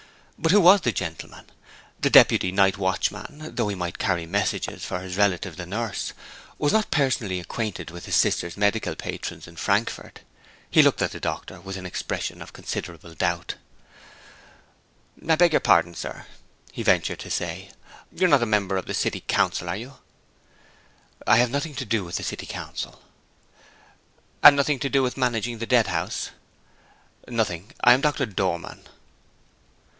But 0.39 0.49
who 0.51 0.59
was 0.61 0.81
the 0.81 0.91
gentleman? 0.91 1.45
The 1.99 2.09
deputy 2.09 2.51
night 2.51 2.75
watchman 2.75 3.53
(though 3.53 3.67
he 3.67 3.75
might 3.75 3.99
carry 3.99 4.25
messages 4.25 4.83
for 4.83 4.99
his 5.01 5.15
relative 5.15 5.55
the 5.55 5.67
nurse) 5.67 6.13
was 6.57 6.73
not 6.73 6.89
personally 6.89 7.39
acquainted 7.39 7.91
with 7.91 8.05
his 8.07 8.15
sister's 8.15 8.57
medical 8.57 8.95
patrons 8.95 9.47
in 9.47 9.57
Frankfort. 9.57 10.21
He 10.71 10.81
looked 10.81 11.03
at 11.03 11.11
the 11.11 11.19
doctor 11.19 11.61
with 11.61 11.77
an 11.77 11.85
expression 11.85 12.41
of 12.41 12.53
considerable 12.53 13.13
doubt. 13.13 13.53
"I 15.29 15.35
beg 15.35 15.53
your 15.53 15.59
pardon, 15.59 15.93
sir," 15.93 16.25
he 16.73 16.81
ventured 16.81 17.19
to 17.19 17.29
say, 17.29 17.69
"you're 18.11 18.27
not 18.27 18.41
a 18.41 18.47
member 18.47 18.77
of 18.77 18.87
the 18.87 18.95
city 18.95 19.23
council, 19.27 19.69
are 19.69 19.77
you?" 19.77 19.97
"I 21.27 21.37
have 21.37 21.51
nothing 21.51 21.75
to 21.75 21.85
do 21.85 22.03
with 22.03 22.15
the 22.15 22.23
city 22.23 22.47
council." 22.47 23.03
"And 24.41 24.55
nothing 24.55 24.79
to 24.79 24.89
do 24.89 25.03
with 25.03 25.17
managing 25.17 25.59
the 25.59 25.67
Deadhouse?" 25.67 26.31
"Nothing. 27.27 27.73
I 27.83 27.93
am 27.93 28.01
Doctor 28.01 28.25
Dormann." 28.25 28.87